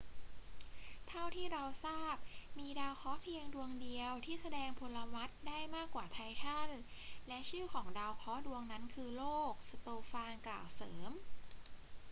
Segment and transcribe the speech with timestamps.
[1.07, 2.15] เท่าที่เราทราบ
[2.59, 6.69] มีดาวเคราะห์เพียงดวงเดียวที่แสดงพลวัตได้มากกว่าไททัน
[7.27, 11.11] และชื่อของดาวเคราะห์ดวงนั้นคือโลก สโตฟานกล่าวเสริม